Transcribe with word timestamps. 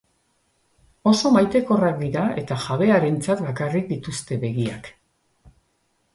Oso 1.11 1.31
maitekorrak 1.35 1.99
dira 2.05 2.23
eta 2.43 2.57
jabearentzat 2.65 3.45
bakarrik 3.51 3.87
dituzte 3.93 4.41
begiak. 4.47 4.91